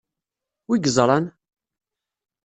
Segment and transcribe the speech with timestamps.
[0.69, 1.25] Wi yeẓran?